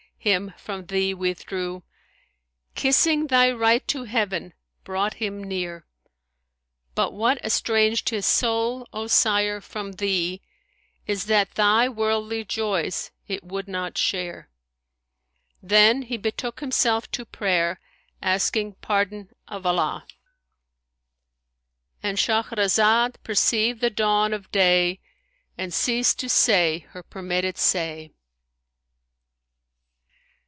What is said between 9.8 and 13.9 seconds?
thee * Is that thy worldly joys it would